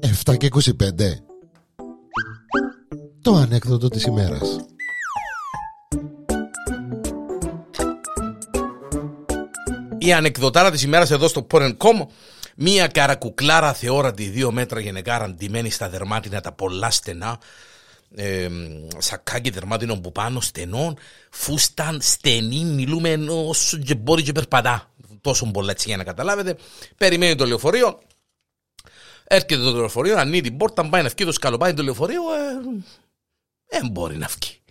Εφτά 0.00 0.36
και 0.36 0.48
25 0.52 0.62
Το 3.22 3.34
ανέκδοτο 3.34 3.88
της 3.88 4.04
ημέρας. 4.04 4.66
Η 9.98 10.12
ανεκδοτάρα 10.12 10.70
της 10.70 10.82
ημέρας 10.82 11.10
εδώ 11.10 11.28
στο 11.28 11.46
Porn.com 11.50 12.06
Μία 12.56 12.86
καρακουκλάρα 12.86 13.72
θεόρατη 13.72 14.24
δύο 14.24 14.52
μέτρα 14.52 14.80
γενεκάρα 14.80 15.30
ντυμένη 15.30 15.70
στα 15.70 15.88
δερμάτινα 15.88 16.40
τα 16.40 16.52
πολλά 16.52 16.90
στενά 16.90 17.38
ε, 18.14 18.48
σακάκι 18.98 19.50
δερμάτινο 19.50 20.00
που 20.00 20.12
πάνω 20.12 20.40
στενών 20.40 20.98
φούσταν 21.30 22.00
στενή 22.00 22.64
μιλούμε 22.64 23.14
όσο 23.28 23.78
και 23.78 23.94
μπορεί 23.94 24.22
και 24.22 24.32
περπατά. 24.32 24.90
Τόσο 25.20 25.46
πολλά 25.46 25.70
έτσι 25.70 25.88
για 25.88 25.96
να 25.96 26.04
καταλάβετε. 26.04 26.56
Περιμένει 26.96 27.34
το 27.34 27.46
λεωφορείο. 27.46 27.98
Έρχεται 29.24 29.56
το 29.56 29.72
λεωφορείο 29.74 30.18
ανοίγει 30.18 30.40
την 30.40 30.56
πόρτα 30.56 30.88
πάει 30.88 31.02
να 31.02 31.08
βγει 31.08 31.24
το 31.24 31.32
σκαλοπάι 31.32 31.74
το 31.74 31.82
λεωφορείο 31.82 32.22
δεν 33.66 33.84
ε, 33.84 33.90
μπορεί 33.90 34.16
να 34.16 34.26
βγει 34.26 34.62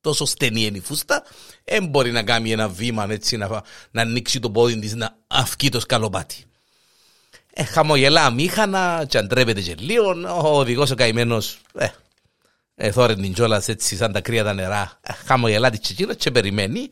τόσο 0.00 0.24
στενή 0.24 0.64
είναι 0.64 0.76
η 0.76 0.80
φούστα 0.80 1.22
δεν 1.64 1.86
μπορεί 1.86 2.12
να 2.12 2.22
κάνει 2.22 2.50
ένα 2.52 2.68
βήμα 2.68 3.06
έτσι 3.10 3.36
να, 3.36 3.62
να 3.90 4.02
ανοίξει 4.02 4.40
το 4.40 4.50
πόδι 4.50 4.78
της 4.78 4.94
να 4.94 5.16
αυκεί 5.26 5.68
το 5.68 5.80
σκαλοπάτι. 5.80 6.44
Ε, 7.52 7.64
χαμογελά 7.64 8.30
μήχανα 8.30 9.04
και 9.08 9.18
αντρέπεται 9.18 9.60
και 9.60 9.74
λίγο 9.78 10.10
ο 10.42 10.58
οδηγός 10.58 10.90
ο 10.90 10.94
καημένος 10.94 11.60
ε, 11.74 11.86
Εθώρε 12.78 13.14
την 13.14 13.32
κιόλας 13.32 13.68
έτσι 13.68 13.96
σαν 13.96 14.12
τα 14.12 14.20
κρύα 14.20 14.44
τα 14.44 14.52
νερά. 14.52 14.98
Ε, 15.00 15.12
χαμογελά 15.12 15.70
τη 15.70 15.78
τσικίνα 15.78 16.14
και 16.14 16.30
περιμένει. 16.30 16.90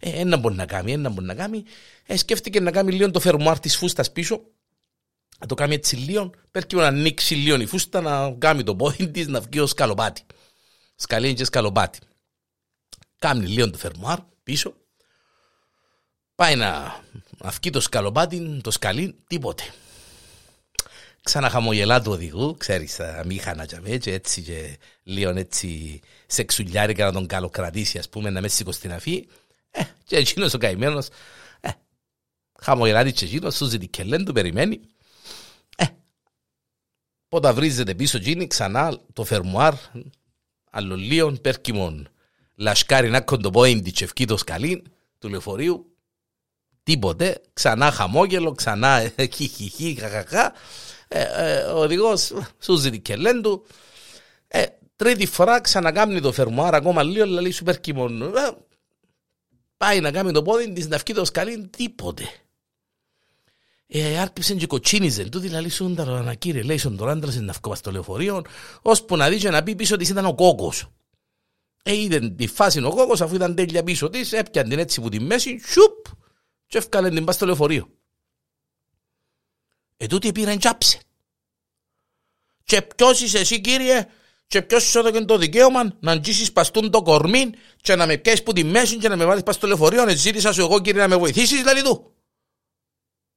Ε, 0.00 0.20
ένα 0.20 0.36
μπορεί 0.36 0.54
να 0.54 0.66
κάνει, 0.66 0.92
ένα 0.92 1.10
μπορεί 1.10 1.26
να 1.26 1.34
κάνει. 1.34 1.64
Ε, 2.06 2.16
σκέφτηκε 2.16 2.60
να 2.60 2.70
κάνει 2.70 2.92
λίγο 2.92 3.10
το 3.10 3.20
φερμουάρ 3.20 3.60
της 3.60 3.76
φούστας 3.76 4.12
πίσω. 4.12 4.40
Να 5.38 5.46
το 5.46 5.54
κάνει 5.54 5.74
έτσι 5.74 5.96
λίγο. 5.96 6.30
Πέρκει 6.50 6.76
να 6.76 6.86
ανοίξει 6.86 7.34
λίγο 7.34 7.60
η 7.60 7.66
φούστα 7.66 8.00
να 8.00 8.30
κάνει 8.38 8.62
το 8.62 8.76
πόδι 8.76 9.08
της 9.10 9.26
να 9.26 9.40
βγει 9.40 9.60
ω 9.60 9.66
σκαλοπάτι. 9.66 10.22
Σκαλίνει 10.94 11.34
και 11.34 11.44
σκαλοπάτι. 11.44 11.98
Κάνει 13.18 13.46
λίγο 13.46 13.70
το 13.70 13.78
φερμουάρ 13.78 14.18
πίσω. 14.42 14.74
Πάει 16.34 16.56
να, 16.56 17.00
να 17.38 17.50
βγει 17.50 17.70
το 17.70 17.80
σκαλοπάτι, 17.80 18.60
το 18.62 18.70
σκαλί, 18.70 19.16
τίποτε 19.26 19.62
ξαναχαμογελά 21.26 22.02
του 22.02 22.12
οδηγού, 22.12 22.56
ξέρεις, 22.58 22.96
τα 22.96 23.22
μήχανα 23.26 23.66
και 23.98 24.12
έτσι 24.12 24.42
και 24.42 24.78
λίγο 25.02 25.30
έτσι 25.30 26.00
σεξουλιάρικα 26.26 27.04
να 27.04 27.12
τον 27.12 27.26
καλοκρατήσει, 27.26 27.98
ας 27.98 28.08
πούμε, 28.08 28.30
να 28.30 28.40
μες 28.40 28.54
σηκώ 28.54 28.72
στην 28.72 28.92
αφή. 28.92 29.28
Ε, 29.70 29.82
και 30.04 30.16
εκείνος 30.16 30.54
ο 30.54 30.58
καημένος, 30.58 31.08
ε, 31.60 31.68
χαμογελάτη 32.60 33.12
και 33.12 33.24
εκείνος, 33.24 33.56
σου 33.56 33.64
ζητεί 33.66 33.88
και 33.88 34.02
λένε 34.04 34.24
του, 34.24 34.32
περιμένει. 34.32 34.80
Ε, 35.76 35.84
πότε 37.28 37.52
βρίζεται 37.52 37.94
πίσω 37.94 38.16
εκείνη, 38.16 38.46
ξανά 38.46 38.98
το 39.12 39.24
φερμουάρ, 39.24 39.74
άλλο 40.70 40.96
λίγο, 40.96 41.32
πέρκιμον, 41.32 42.08
λασκάρι 42.54 43.10
να 43.10 43.20
κοντοπόιν 43.20 43.82
τη 43.82 43.90
τσευκή 43.90 44.24
το 44.24 44.36
σκαλί 44.36 44.82
του 45.18 45.28
λεωφορείου, 45.28 45.96
τίποτε, 46.82 47.40
ξανά 47.52 47.90
χαμόγελο, 47.90 48.52
ξανά 48.52 49.12
χιχιχι, 49.32 49.96
χαχαχα, 50.00 50.44
ε, 50.44 50.46
ε, 50.46 50.52
ο 51.74 51.78
οδηγός 51.78 52.32
σου 52.58 52.90
τη 52.90 52.98
κελέντου. 52.98 53.66
Ε, 54.48 54.64
τρίτη 54.96 55.26
φορά 55.26 55.60
ξανακάμνει 55.60 56.20
το 56.20 56.32
φερμουάρ 56.32 56.74
ακόμα 56.74 57.02
λίγο, 57.02 57.26
λέει 57.26 57.50
σούπερ 57.50 57.80
κιμόν. 57.80 58.22
Ε, 58.22 58.50
πάει 59.76 60.00
να 60.00 60.10
κάνει 60.10 60.32
το 60.32 60.42
πόδι 60.42 60.72
της 60.72 60.88
να 60.88 60.96
βγει 60.96 61.14
το 61.14 61.24
σκαλί, 61.24 61.66
τίποτε. 61.76 62.24
Ε, 63.86 64.18
άρκεψε 64.18 64.54
και 64.54 64.66
κοτσίνιζε. 64.66 65.24
Του 65.24 65.38
δηλαδή 65.38 65.68
σου 65.68 65.88
να 65.88 66.34
κύριε, 66.34 66.62
λέει 66.62 66.78
στον 66.78 66.96
τον 66.96 67.08
άντρας 67.08 67.34
να 67.34 67.54
βγει 67.64 67.74
στο 67.74 67.90
λεωφορείο, 67.90 68.42
ώσπου 68.82 69.16
να 69.16 69.28
δει 69.28 69.36
και 69.36 69.50
να 69.50 69.62
πει 69.62 69.74
πίσω 69.74 69.96
τη 69.96 70.10
ήταν 70.10 70.26
ο 70.26 70.34
κόκος. 70.34 70.88
Ε, 71.82 71.94
είδε 71.94 72.30
τη 72.30 72.46
φάση 72.46 72.84
ο 72.84 72.90
κόκος, 72.90 73.20
αφού 73.20 73.34
ήταν 73.34 73.54
τέλεια 73.54 73.82
πίσω 73.82 74.08
της, 74.08 74.32
έπιαν 74.32 74.68
την 74.68 74.78
έτσι 74.78 75.00
που 75.00 75.08
τη 75.08 75.20
μέση, 75.20 75.60
σουπ, 75.66 76.06
και 76.66 76.78
έφκαλε 76.78 77.10
την 77.10 77.24
πας 77.24 77.34
στο 77.34 77.46
λεωφορείο. 77.46 77.88
Ε, 79.96 80.06
τούτη 80.06 80.32
πήραν 80.32 80.58
τζάψε. 80.58 80.98
Και 82.64 82.82
ποιος 82.82 83.20
είσαι 83.20 83.38
εσύ 83.38 83.60
κύριε, 83.60 84.06
και 84.46 84.62
ποιος 84.62 84.82
σου 84.82 84.98
έδωκε 84.98 85.20
το 85.20 85.36
δικαίωμα 85.36 85.96
να 86.00 86.12
αγγίσεις 86.12 86.52
παστούν 86.52 86.90
το 86.90 87.02
κορμί 87.02 87.50
και 87.80 87.94
να 87.94 88.06
με 88.06 88.16
πιάσεις 88.16 88.42
που 88.42 88.52
τη 88.52 88.64
μέση 88.64 88.96
και 88.96 89.08
να 89.08 89.16
με 89.16 89.24
βάλεις 89.24 89.42
πας 89.42 89.54
στο 89.54 89.66
λεωφορείο, 89.66 90.04
να 90.04 90.14
ζήτησα 90.14 90.52
σου 90.52 90.60
εγώ 90.60 90.80
κύριε 90.80 91.00
να 91.00 91.08
με 91.08 91.16
βοηθήσεις, 91.16 91.64
λαλί 91.64 91.82
του. 91.82 92.10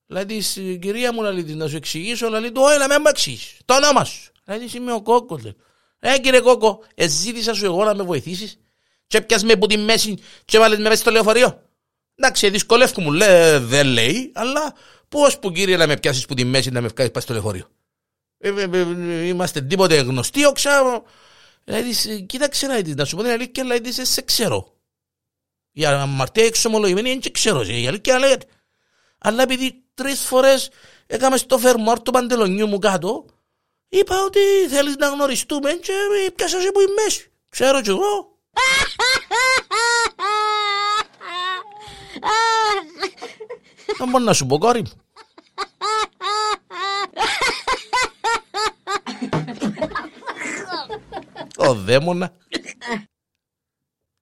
Δηλαδή, 0.06 0.44
κυρία 0.80 1.14
μου, 1.14 1.22
λαλί 1.22 1.44
να 1.44 1.68
σου 1.68 1.75
εξηγήσω, 1.75 2.30
λαλί 2.30 2.52
του, 2.52 2.62
όχι, 2.62 2.78
να 2.78 2.88
με 2.88 2.97
μου 3.00 3.08
εξηγήσεις, 3.08 3.58
το 3.66 3.76
όνομα 3.76 4.03
σου. 4.03 4.31
Δηλαδή, 4.44 4.78
είμαι 4.78 4.94
ο 4.94 5.02
κόκκος, 5.02 5.44
λέει. 5.44 5.56
Ε, 6.00 6.20
κύριε 6.20 6.40
κόκκο, 6.40 6.84
ε, 6.96 7.08
ζήτησα 7.08 7.53
σου 7.53 7.66
εγώ 7.66 7.84
να 7.84 7.96
με 7.96 8.03
βοηθήσεις 8.03 8.59
και 9.08 9.22
πιάσεις 9.22 9.47
με 9.47 9.56
που 9.56 9.68
τη 9.68 9.78
μέση 9.78 10.18
και 10.46 10.59
βάλεις 10.59 10.78
με 10.78 10.84
μέσα 10.84 10.96
στο 10.96 11.12
λεωφορείο. 11.12 11.64
Εντάξει, 12.16 12.50
δυσκολεύκου 12.50 13.02
μου, 13.02 13.12
λέει, 13.12 13.58
δεν 13.58 13.88
λέει, 13.88 14.31
αλλά 14.36 14.74
Πώς 15.09 15.40
που 15.40 15.52
κύριε 15.52 15.78
να 15.78 15.88
με 15.88 15.97
πιάσεις 15.97 16.25
που 16.25 16.34
τη 16.34 16.44
μέση 16.44 16.70
να 16.70 16.81
με 16.81 16.88
βγάλεις 16.88 17.12
πας 17.12 17.24
στο 17.24 17.34
λεωφορείο; 17.34 17.70
Ε, 18.38 18.50
ε, 18.50 18.70
ε, 18.72 19.25
είμαστε 19.25 19.62
τίποτε 19.62 19.96
γνωστοί, 19.96 20.46
οξά. 20.46 21.03
Δηλαδή, 21.64 22.24
κοίταξε 22.25 22.68
να 22.68 22.81
δει, 22.81 22.94
να 22.94 23.06
σου 23.06 23.16
πω 23.16 23.22
την 23.22 23.31
αλήθεια, 23.31 23.64
αλλά 23.64 23.80
δει, 23.80 24.06
σε 24.06 24.22
ξέρω. 24.22 24.74
Για 25.72 26.02
αμαρτία 26.02 26.46
εξομολογημένη 26.46 27.20
δεν 27.22 27.31
ξέρω, 27.31 27.62
η 27.62 27.88
αλήθεια 27.88 28.20
λέγεται. 28.20 28.46
Αλλά 29.18 29.44
επειδή 29.44 29.84
τρεις 29.94 30.22
φορές 30.22 30.70
έκαμε 31.08 31.38
στο 31.38 31.58
φερμουάρ 31.58 32.02
του 32.02 32.12
παντελονιού 32.12 32.68
μου 32.68 32.80
κάτω, 32.80 33.26
είπα 33.90 34.24
ότι 34.24 34.40
θέλεις 34.70 34.96
να 34.96 35.08
γνωριστούμε 35.08 35.72
και 35.72 35.94
πιάσα 36.36 36.58
που 36.58 36.80
η 36.80 36.86
μέση. 37.03 37.31
Ξέρω 37.50 37.81
κι 37.81 37.90
εγώ. 37.90 38.38
Δεν 44.00 44.10
μπορώ 44.10 44.24
να 44.24 44.34
σου 44.34 44.46
πω 44.46 44.58
κόρη 44.58 44.82
μου. 44.82 44.92
Ο 51.68 51.74
δαίμονα. 51.74 52.32